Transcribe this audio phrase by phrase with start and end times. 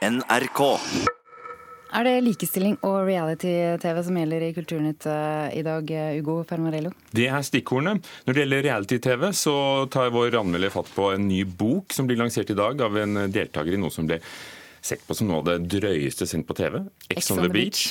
[0.00, 0.60] NRK.
[1.90, 6.92] Er det likestilling og reality-TV som gjelder i Kulturnytt eh, i dag, eh, Ugo Fermarello?
[7.12, 7.98] Det er stikkordene.
[8.24, 9.54] Når det gjelder reality-TV, så
[9.92, 13.26] tar vår anmelder fatt på en ny bok som blir lansert i dag av en
[13.28, 14.22] deltaker i noe som ble
[14.80, 16.78] sett på som noe av det drøyeste sendt på TV.
[17.12, 17.90] Ex on the beach.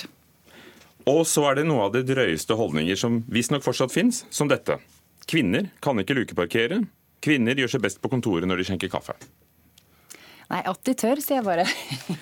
[1.09, 4.79] Og så er det noe av det drøyeste holdninger som visstnok fortsatt fins, som dette.
[5.29, 6.81] Kvinner kan ikke lukeparkere.
[7.21, 9.13] Kvinner gjør seg best på kontoret når de skjenker kaffe.
[10.49, 11.65] Nei, at de tør, sier jeg bare.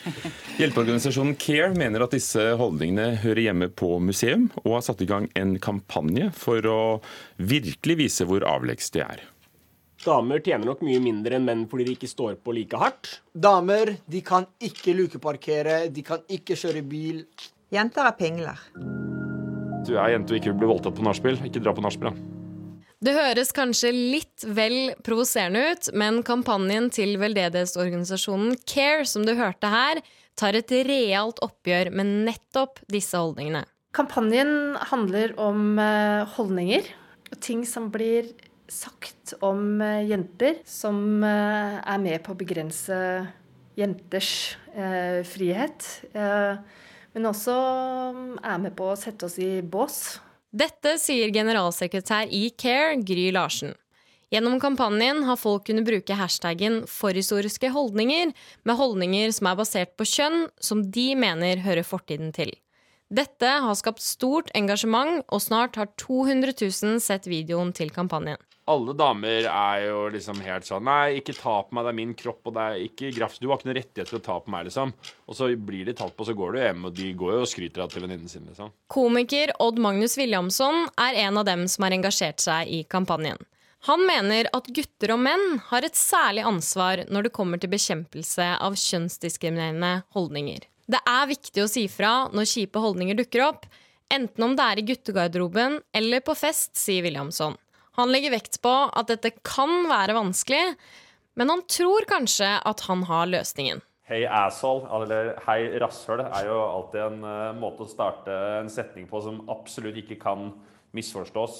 [0.59, 5.29] Hjelpeorganisasjonen CARE mener at disse holdningene hører hjemme på museum, og har satt i gang
[5.39, 6.79] en kampanje for å
[7.39, 9.23] virkelig vise hvor avleggs de er.
[10.03, 13.17] Damer tjener nok mye mindre enn menn fordi de ikke står på like hardt.
[13.33, 17.23] Damer de kan ikke lukeparkere, de kan ikke kjøre bil.
[17.73, 18.65] Jenter er pingler.
[19.87, 21.39] Du er jente og ikke vil bli voldtatt på nachspiel.
[21.47, 22.36] Ikke dra på nachspiel, da.
[22.97, 29.69] Det høres kanskje litt vel provoserende ut, men kampanjen til veldedighetsorganisasjonen CARE, som du hørte
[29.69, 30.01] her,
[30.37, 33.67] tar et realt oppgjør med nettopp disse holdningene.
[33.97, 36.89] Kampanjen handler om eh, holdninger
[37.31, 38.33] og ting som blir
[38.69, 42.97] sagt om eh, jenter, som eh, er med på å begrense
[43.77, 44.31] jenters
[45.29, 45.85] frihet.
[47.13, 47.53] Men også
[48.13, 49.99] mm, er med på å sette oss i bås
[50.55, 53.73] dette sier generalsekretær i Care, Gry Larsen.
[54.31, 60.03] Gjennom kampanjen har folk kunnet bruke hashtaggen 'forhistoriske holdninger' med holdninger som er basert på
[60.03, 62.51] kjønn, som de mener hører fortiden til.
[63.11, 68.93] Dette har skapt stort engasjement, og snart har 200 000 sett videoen til kampanjen alle
[68.99, 72.41] damer er jo liksom helt sånn Nei, ikke ta på meg, det er min kropp,
[72.49, 73.39] og det er ikke graft.
[73.41, 74.93] Du har ikke noen rettighet til å ta på meg, liksom.
[75.27, 77.51] Og så blir de tatt på, så går du hjem, og de går jo og
[77.51, 78.73] skryter av til venninnen sin, liksom.
[78.91, 83.39] Komiker Odd Magnus Williamson er en av dem som har engasjert seg i kampanjen.
[83.87, 88.47] Han mener at gutter og menn har et særlig ansvar når det kommer til bekjempelse
[88.63, 90.65] av kjønnsdiskriminerende holdninger.
[90.87, 93.67] Det er viktig å si fra når kjipe holdninger dukker opp,
[94.11, 97.55] enten om det er i guttegarderoben eller på fest, sier Williamson.
[97.97, 100.75] Han legger vekt på at dette kan være vanskelig,
[101.37, 103.81] men han tror kanskje at han har løsningen.
[104.07, 109.09] Hei asshole, eller hei rasshøl, er jo alltid en uh, måte å starte en setning
[109.09, 110.51] på som absolutt ikke kan
[110.95, 111.57] misforstås.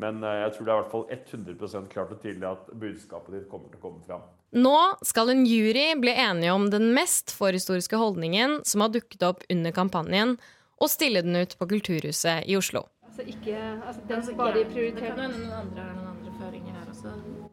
[0.00, 3.36] Men uh, jeg tror det er i hvert fall 100% klart og tydelig at budskapet
[3.36, 4.24] ditt kommer til å komme fram.
[4.56, 9.44] Nå skal en jury bli enige om den mest forhistoriske holdningen som har dukket opp
[9.52, 10.38] under kampanjen,
[10.80, 12.88] og stille den ut på Kulturhuset i Oslo.
[13.20, 17.10] Altså ikke altså Den altså, bare prioriterer noen andre, noen andre føringer her også.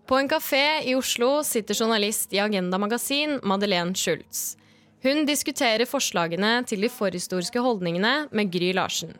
[0.08, 4.56] På en kafé i Oslo sitter journalist i Agenda Magasin Madeleine Schultz.
[5.04, 9.12] Hun diskuterer forslagene til de forhistoriske holdningene med Gry Larsen.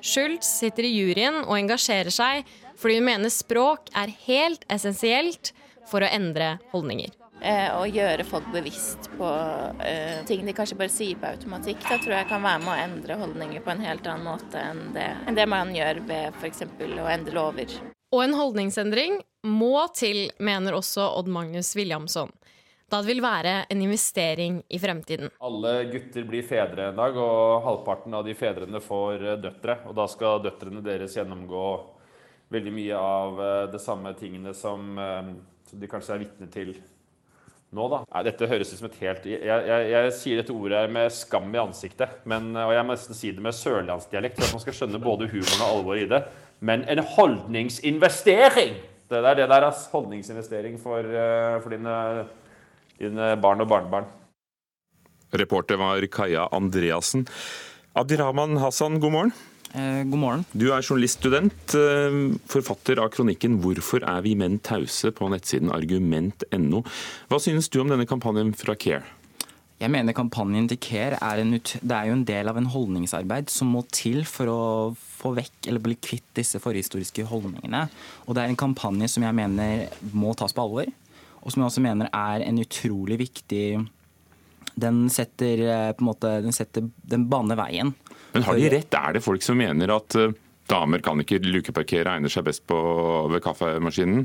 [0.00, 2.48] Schultz sitter i juryen og engasjerer seg
[2.80, 5.52] fordi hun mener språk er helt essensielt
[5.90, 7.12] for å endre holdninger.
[7.44, 11.82] Eh, og gjøre folk bevisst på uh, ting de kanskje bare sier på automatikk.
[11.84, 14.80] Da tror jeg kan være med å endre holdninger på en helt annen måte enn
[14.94, 16.64] det, enn det man gjør ved f.eks.
[16.64, 17.74] å endre lover.
[18.16, 22.32] Og en holdningsendring må til, mener også Odd Magnus Williamson.
[22.88, 25.28] Da det vil være en investering i fremtiden.
[25.44, 29.82] Alle gutter blir fedre en dag, og halvparten av de fedrene får eh, døtre.
[29.90, 31.68] Og da skal døtrene deres gjennomgå
[32.56, 34.96] veldig mye av det samme tingene som,
[35.66, 36.76] som de kanskje er vitne til
[37.74, 38.00] nå, da.
[38.06, 41.50] Nei, dette høres ut som et helt jeg, jeg, jeg, sier dette ordet med skam
[41.54, 42.20] i ansiktet.
[42.30, 45.30] Men, og jeg må nesten si det med sørlandsdialekt, for at man skal skjønne både
[45.32, 46.24] humoren og alvoret i det.
[46.64, 48.76] Men en holdningsinvestering!
[49.10, 49.88] Det der, det der, ass.
[49.92, 51.96] Holdningsinvestering for, eh, for dine,
[52.98, 54.06] dine barn og barnebarn.
[55.34, 57.26] Reporter var Kaja Andreassen.
[57.94, 59.34] Abdirahman Hassan, god morgen.
[59.74, 60.44] Eh, god morgen.
[60.54, 66.84] Du er journaliststudent, eh, forfatter av kronikken 'Hvorfor er vi menn tause?' på nettsiden argument.no.
[67.28, 69.02] Hva synes du om denne kampanjen fra Care?
[69.80, 73.50] Jeg mener kampanjen til Care er, en, det er jo en del av en holdningsarbeid
[73.50, 77.90] som må til for å få vekk eller bli kvitt disse forhistoriske holdningene.
[78.28, 80.86] Og det er en kampanje som jeg mener må tas på alvor,
[81.42, 83.88] og som jeg også mener er en utrolig viktig
[84.80, 87.94] Den setter eh, på en måte, den, setter, den baner veien
[88.34, 88.94] men har de rett?
[88.98, 90.32] Er det folk som mener at uh,
[90.70, 92.78] damer kan ikke lukeparkere, egner seg best på,
[93.30, 94.24] ved kaffemaskinen?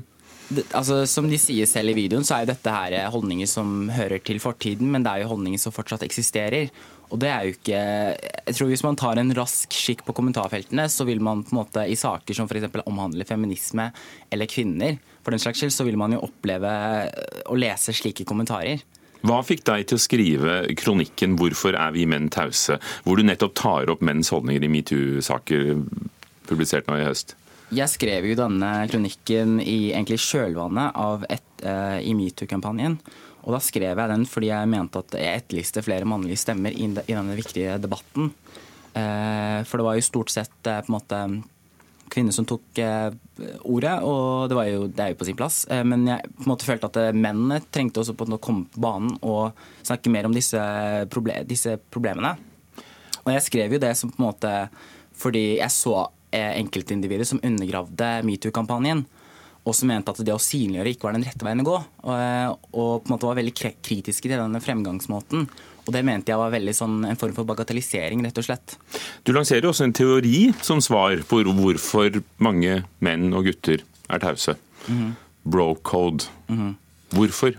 [0.50, 3.84] Det, altså, som de sier selv i videoen, så er jo dette her holdninger som
[3.94, 6.74] hører til fortiden, men det er jo holdninger som fortsatt eksisterer.
[7.10, 10.86] Og det er jo ikke Jeg tror Hvis man tar en rask skikk på kommentarfeltene,
[10.90, 12.70] så vil man på en måte i saker som f.eks.
[12.82, 13.92] omhandler feminisme
[14.30, 16.74] eller kvinner, for den slags skyld, så vil man jo oppleve
[17.46, 18.82] å lese slike kommentarer.
[19.20, 23.54] Hva fikk deg til å skrive kronikken 'Hvorfor er vi menn tause', hvor du nettopp
[23.54, 25.84] tar opp menns holdninger i metoo-saker
[26.48, 27.36] publisert nå i høst?
[27.70, 32.98] Jeg skrev jo denne kronikken i egentlig kjølvannet av et, uh, i metoo-kampanjen.
[33.44, 36.88] Og da skrev jeg den fordi jeg mente at jeg etterlyste flere mannlige stemmer i,
[36.88, 38.32] denne viktige debatten.
[38.96, 41.22] Uh, for det var jo stort sett uh, på en måte
[42.12, 43.10] kvinner som tok eh,
[43.64, 45.62] ordet, og det, jo, det, er jo på sin plass.
[45.72, 48.84] Eh, men jeg på en måte følte at mennene trengte også på å komme på
[48.84, 49.58] banen og
[49.88, 50.62] snakke mer om disse,
[51.14, 52.36] proble disse problemene.
[53.26, 54.56] Og jeg skrev jo det som på en måte
[55.20, 59.02] fordi jeg så enkeltindivider som undergravde metoo-kampanjen
[59.68, 61.78] og som mente at det å synliggjøre ikke var den rette veien å gå.
[62.08, 65.48] Og, og på en måte var veldig kritiske til denne fremgangsmåten.
[65.86, 68.76] Og det mente jeg var veldig sånn, en form for bagatellisering, rett og slett.
[69.26, 74.56] Du lanserer også en teori som svar på hvorfor mange menn og gutter er tause.
[74.88, 75.14] Mm -hmm.
[75.44, 76.30] Bro-code.
[76.48, 76.76] Mm -hmm.
[77.10, 77.54] Hvorfor?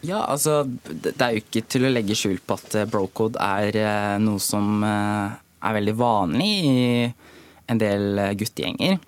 [0.00, 3.76] Ja, altså Det er jo ikke til å legge skjul på at eh, bro-code er
[3.76, 7.12] eh, noe som eh, er veldig vanlig i
[7.68, 8.98] en del guttegjenger.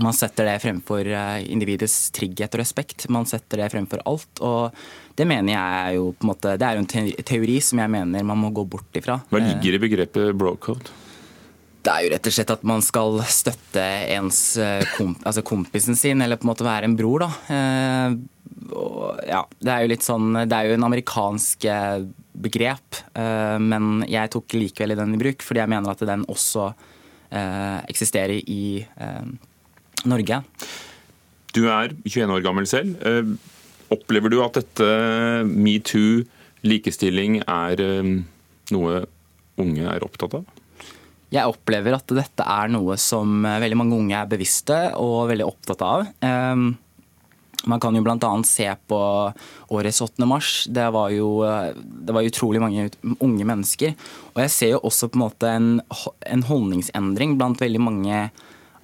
[0.00, 3.06] Man setter det fremfor eh, individets trygghet og respekt.
[3.12, 4.40] Man setter det fremfor alt.
[4.40, 4.72] og
[5.18, 7.92] Det mener jeg er jo på en måte, det er jo en teori som jeg
[7.92, 9.20] mener man må gå bort ifra.
[9.30, 10.98] Hva ligger i begrepet brocode?
[11.82, 13.84] Det er jo rett og slett at man skal støtte
[14.14, 17.30] ens eh, komp altså kompisen sin, eller på en måte være en bror, da.
[17.56, 18.14] Eh,
[18.70, 21.64] og, ja, det er jo litt sånn Det er jo en amerikansk
[22.42, 22.98] begrep,
[23.60, 26.68] men jeg tok likevel den i bruk fordi jeg mener at den også
[27.90, 28.86] eksisterer i
[30.08, 30.42] Norge.
[31.52, 32.96] Du er 21 år gammel selv.
[33.04, 33.34] Eh,
[33.92, 34.88] opplever du at dette
[35.48, 36.22] metoo,
[36.64, 38.12] likestilling, er eh,
[38.72, 39.02] noe
[39.60, 40.46] unge er opptatt av?
[41.32, 45.48] Jeg opplever at dette er noe som eh, veldig mange unge er bevisste og veldig
[45.48, 46.08] opptatt av.
[47.62, 48.30] Man kan jo bl.a.
[48.48, 48.98] se på
[49.76, 50.26] årets 8.
[50.26, 50.64] mars.
[50.66, 51.44] Det var, jo,
[51.78, 52.88] det var utrolig mange
[53.22, 53.92] unge mennesker.
[54.32, 55.68] Og jeg ser jo også på en måte en,
[56.26, 58.24] en holdningsendring blant veldig mange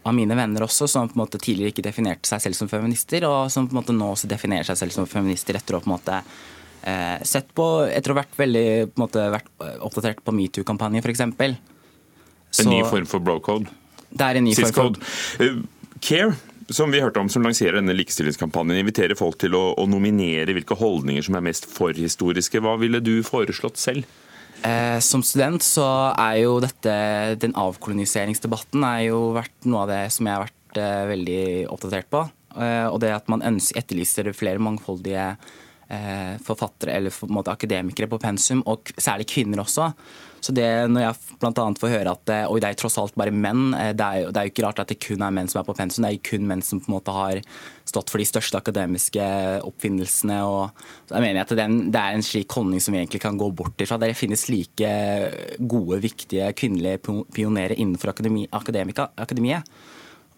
[0.09, 3.27] av mine venner også, som på en måte tidligere ikke definerte seg selv som feminister,
[3.29, 5.91] og som på en måte nå også definerer seg selv som feminister etter å på
[5.91, 6.19] en måte
[6.83, 11.05] eh, sett på, etter å ha vært veldig på en måte, vært oppdatert på metoo-kampanjen
[11.05, 11.25] f.eks.
[11.29, 13.69] En ny form for brocode?
[14.09, 15.03] Det er en ny form for...
[15.43, 15.65] Uh,
[16.01, 16.37] Care,
[16.71, 20.77] som vi hørte om, som lanserer denne likestillingskampanjen, inviterer folk til å, å nominere hvilke
[20.79, 22.63] holdninger som er mest forhistoriske.
[22.63, 24.07] Hva ville du foreslått selv?
[24.67, 25.87] Eh, som student så
[26.19, 26.95] er jo dette,
[27.39, 32.11] den avkoloniseringsdebatten er jo vært noe av det som jeg har vært eh, veldig oppdatert
[32.11, 32.25] på.
[32.59, 35.31] Eh, og det at man ønsker, etterlyser flere mangfoldige
[36.45, 39.87] forfattere eller for, måte, akademikere på pensum, og særlig kvinner også.
[40.45, 41.65] Så det når jeg bl.a.
[41.81, 44.31] får høre at eh, oi, det er tross alt bare menn, eh, det er, jo,
[44.35, 46.11] det er jo ikke rart at det kun er menn som er på pensum, det
[46.11, 47.41] er jo kun menn som på en måte har
[47.89, 49.27] stått for de største akademiske
[49.67, 50.39] oppfinnelsene.
[50.47, 53.39] og da mener jeg at en, Det er en slik holdning som vi egentlig kan
[53.41, 53.99] gå bort ifra.
[53.99, 54.93] Det finnes like
[55.59, 57.01] gode, viktige kvinnelige
[57.35, 59.67] pionerer innenfor akademi, akademiet.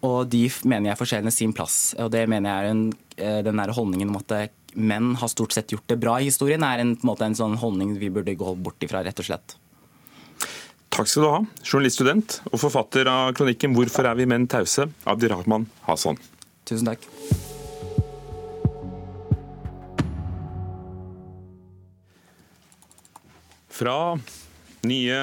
[0.01, 1.93] Og de mener jeg fortjener sin plass.
[2.01, 2.85] Og det mener jeg er en,
[3.17, 4.33] eh, den der holdningen om at
[4.73, 7.57] menn har stort sett gjort det bra i historien, er en, på en, en sånn
[7.61, 9.55] holdning vi burde gå bort ifra, rett og slett.
[10.91, 15.29] Takk skal du ha, journaliststudent og forfatter av kronikken 'Hvorfor er vi menn tause?' Abdi
[15.31, 16.19] Rahman Hasan.
[16.67, 17.07] Tusen takk.
[23.71, 24.19] Fra
[24.85, 25.21] nye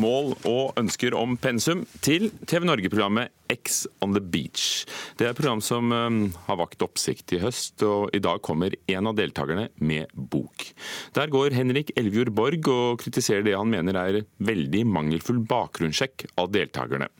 [0.00, 4.84] mål og ønsker om pensum til TV Norge-programmet X on the Beach.
[5.18, 8.74] Det er et program som um, har vakt oppsikt i høst, og i dag kommer
[8.90, 10.68] en av deltakerne med bok.
[11.16, 16.50] Der går Henrik Elvjord Borg og kritiserer det han mener er veldig mangelfull bakgrunnssjekk av
[16.54, 17.10] deltakerne.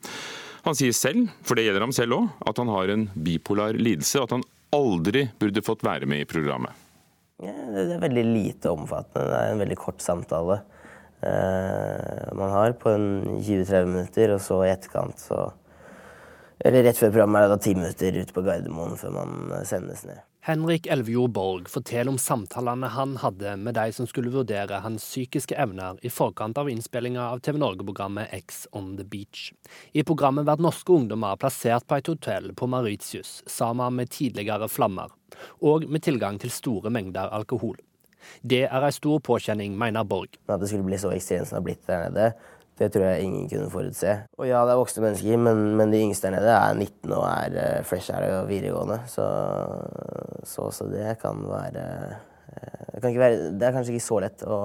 [0.67, 4.19] Han sier selv, for det gjelder ham selv òg, at han har en bipolar lidelse,
[4.19, 6.75] og at han aldri burde fått være med i programmet.
[7.39, 9.29] Det er veldig lite omfattende.
[9.29, 10.63] Det er en veldig kort samtale.
[11.21, 15.41] Eh, man har på 20-30 minutter, og så i etterkant så
[16.65, 20.07] Eller rett før programmet er det da ti minutter ute på Gardermoen før man sendes
[20.09, 20.23] ned.
[20.47, 25.57] Henrik Elvjord Borg forteller om samtalene han hadde med de som skulle vurdere hans psykiske
[25.59, 29.49] evner i forkant av innspillinga av TV Norge-programmet X on the Beach.
[29.91, 35.11] I programmet blir norske ungdommer plassert på et hotell på Mauritius sammen med tidligere flammer,
[35.67, 37.75] og med tilgang til store mengder alkohol.
[38.43, 40.39] Det er ei stor påkjenning, mener Borg.
[40.47, 42.31] At det skulle bli så ekstremt som det har blitt der nede,
[42.79, 44.15] det tror jeg ingen kunne forutse.
[44.37, 47.25] Og ja, det er voksne mennesker, men, men de yngste der nede er 19 og
[47.25, 48.99] er uh, fresh out av videregående.
[49.09, 49.25] Så,
[50.45, 54.45] så, så, det kan være uh, det, kan være det, er kanskje ikke så lett
[54.45, 54.61] å,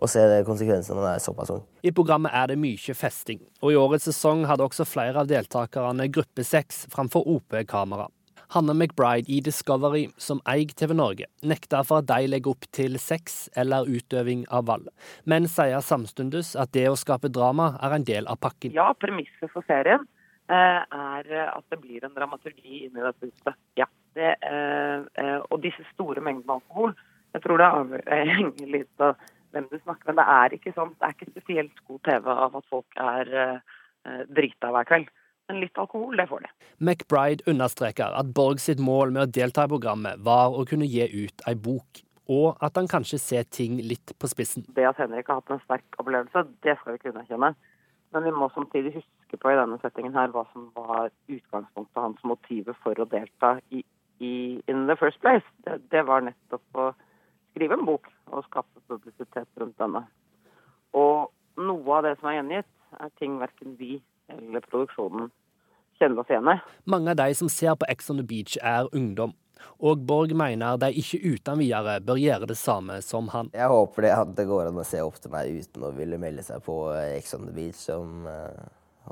[0.00, 1.66] og se konsekvensene når man er såpass ung.
[1.82, 6.06] I programmet er det mye festing, og i årets sesong hadde også flere av deltakerne
[6.14, 8.06] gruppesex framfor OP-kamera.
[8.50, 12.96] Hanne McBride i Discovery, som eier TV Norge, nekter for at de legger opp til
[12.98, 14.88] sex eller utøving av vold,
[15.30, 18.74] men sier samtidig at det å skape drama er en del av pakken.
[18.74, 20.02] Ja, premisset for serien
[20.50, 23.54] eh, er at det blir en dramaturgi inni dette huset.
[23.78, 23.86] Ja.
[24.18, 26.96] Det, eh, eh, og disse store mengdene alkohol
[27.30, 28.00] Jeg tror det
[28.40, 29.14] henger litt av
[29.54, 30.18] hvem du snakker med.
[30.18, 33.30] Det er ikke sånn, det er ikke spesielt god TV av at folk er
[34.34, 35.10] drita hver kveld.
[35.50, 36.48] Men litt alkohol, det får de.
[36.78, 41.08] McBride understreker at Borg sitt mål med å delta i programmet var å kunne gi
[41.10, 44.62] ut ei bok, og at han kanskje ser ting litt på spissen.
[44.76, 47.50] Det at Henrik har hatt en sterk opplevelse, det skal vi ikke underkjenne.
[48.14, 52.22] Men vi må samtidig huske på i denne settingen her hva som var utgangspunktet hans
[52.26, 53.82] motivet for å delta i,
[54.22, 54.32] i
[54.70, 55.46] in the first place.
[55.66, 56.86] Det, det var nettopp å
[57.50, 60.04] skrive en bok og skape publisitet rundt denne.
[60.94, 62.70] Og noe av det som er gjengitt,
[63.02, 63.98] er ting verken vi
[64.30, 65.30] eller produksjonen
[66.00, 66.56] kjenner oss igjen i.
[66.90, 69.34] Mange av de som ser på Ex on the Beach er ungdom,
[69.84, 73.52] og Borg mener de ikke uten videre bør gjøre det samme som han.
[73.56, 76.20] Jeg håper det at det går an å se opp til meg uten å ville
[76.20, 76.76] melde seg på
[77.16, 77.82] Ex on the Beach.
[77.92, 78.28] Om,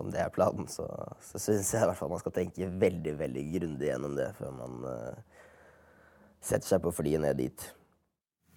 [0.01, 0.89] om det er planen, så,
[1.25, 4.55] så syns jeg i hvert fall man skal tenke veldig veldig grundig gjennom det før
[4.57, 5.43] man uh,
[6.41, 7.73] setter seg på flyet ned dit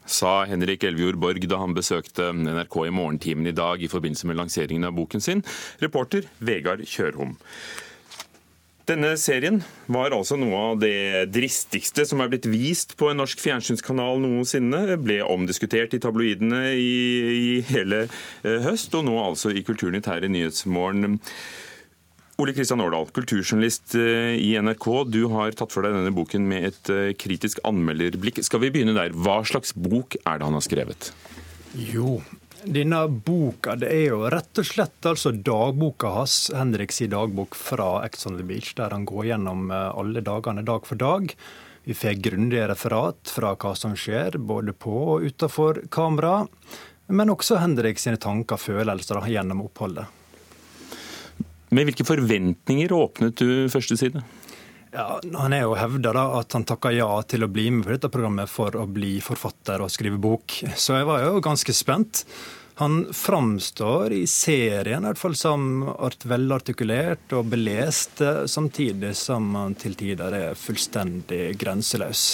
[0.06, 4.40] sa Henrik Elvjord Borg da han besøkte NRK i morgentimen i dag i forbindelse med
[4.40, 5.44] lanseringen av boken sin.
[5.84, 7.36] Reporter Vegard Kjørhom.
[8.92, 13.40] Denne serien var altså noe av det dristigste som er blitt vist på en norsk
[13.40, 14.98] fjernsynskanal noensinne.
[15.00, 16.92] Ble omdiskutert i tabloidene i,
[17.32, 21.22] i hele eh, høst, og nå altså i Kulturnytt her i Nyhetsmorgen.
[22.42, 24.90] Ole Kristian Årdal, kulturjournalist eh, i NRK.
[25.14, 28.44] Du har tatt for deg denne boken med et eh, kritisk anmelderblikk.
[28.44, 29.16] Skal vi begynne der?
[29.16, 31.14] Hva slags bok er det han har skrevet?
[31.94, 32.18] Jo,
[32.66, 38.28] denne boka det er jo rett og slett altså dagboka hans, Henriks dagbok fra Ex
[38.30, 41.34] on the Beach, der han går gjennom eh, alle dagene dag for dag.
[41.84, 46.44] Vi får grundige referat fra hva som skjer, både på og utenfor kamera.
[47.10, 50.06] Men også Henrik sine tanker og følelser gjennom oppholdet.
[51.72, 54.22] Med hvilke forventninger åpnet du første side?
[54.92, 58.10] Ja, han er jo hevda at han takka ja til å bli med på dette
[58.12, 60.58] programmet for å bli forfatter og skrive bok.
[60.76, 62.26] Så jeg var jo ganske spent.
[62.82, 65.86] Han framstår i serien i hvert fall som
[66.28, 72.26] velartikulert og belest, samtidig som han til tider er fullstendig grenseløs.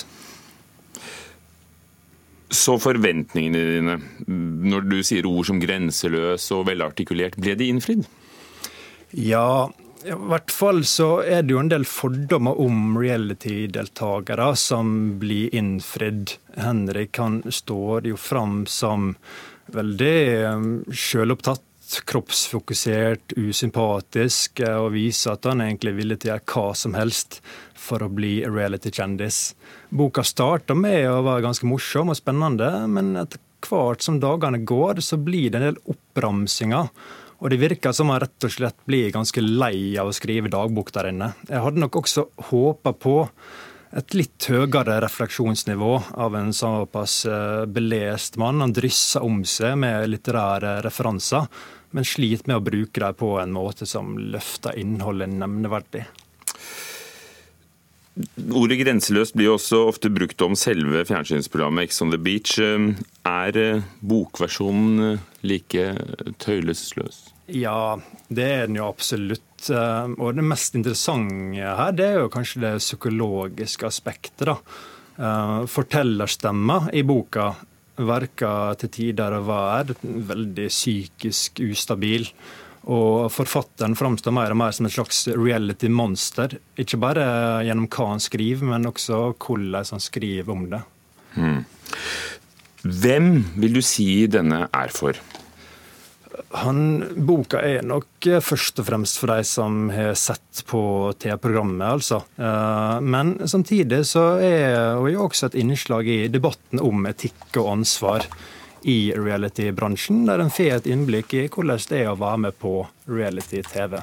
[2.48, 3.98] Så forventningene dine,
[4.72, 8.08] når du sier ord som grenseløs og velartikulert, ble de innfridd?
[9.14, 9.68] Ja,
[10.08, 16.38] i hvert fall så er det jo en del fordommer om reality-deltakere som blir innfridd.
[16.56, 19.14] Henrik han står jo fram som
[19.76, 21.64] veldig um, sjølopptatt,
[22.08, 26.98] kroppsfokusert, usympatisk, eh, og viser at han egentlig er villig til å gjøre hva som
[27.00, 27.40] helst
[27.80, 29.42] for å bli reality-kjendis.
[29.96, 35.00] Boka starter med å være ganske morsom og spennende, men etter hvert som dagene går,
[35.04, 36.92] så blir det en del oppramsinger
[37.38, 40.92] og det virker som han rett og slett blir ganske lei av å skrive dagbok
[40.96, 41.32] der inne.
[41.50, 43.18] Jeg hadde nok også håpa på
[43.98, 48.62] et litt høyere refleksjonsnivå av en såpass eh, belest mann.
[48.66, 51.48] Han drysser om seg med litterære referanser,
[51.96, 56.04] men sliter med å bruke dem på en måte som løfter innholdet nevneverdig.
[58.58, 62.58] Ordet grenseløst blir også ofte brukt om selve fjernsynsprogrammet Ex on the Beach.
[62.58, 65.88] Er eh, bokversjonen eh, like
[66.42, 67.28] tøylesløs?
[67.54, 67.96] Ja,
[68.28, 69.44] det er den jo absolutt.
[69.68, 74.52] Og det mest interessante her, det er jo kanskje det psykologiske aspektet.
[74.52, 75.64] da.
[75.72, 77.48] Fortellerstemma i boka
[77.98, 82.28] verker til tider å være veldig psykisk ustabil.
[82.88, 86.56] Og forfatteren framstår mer og mer som et slags reality-monster.
[86.80, 87.26] Ikke bare
[87.68, 90.84] gjennom hva han skriver, men også hvordan han skriver om det.
[91.36, 91.66] Hmm.
[92.88, 95.20] Hvem vil du si denne er for?
[96.62, 96.80] Han,
[97.28, 100.80] boka er nok først og fremst for de som har sett på
[101.20, 102.22] TV-programmet, altså.
[102.38, 108.30] Eh, men samtidig så er det også et innslag i debatten om etikk og ansvar
[108.84, 112.74] i reality-bransjen, der en får et innblikk i hvordan det er å være med på
[113.10, 114.00] reality-TV.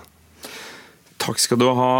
[1.24, 1.92] Takk skal du ha,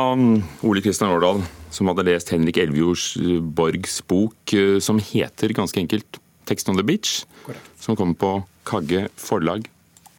[0.69, 1.41] Ole Kristian Årdal,
[1.73, 6.77] som hadde lest Henrik Elvjords eh, Borgs bok, eh, som heter ganske enkelt 'Text on
[6.77, 7.71] the Beach', Korrekt.
[7.81, 9.65] som kommer på Kagge forlag.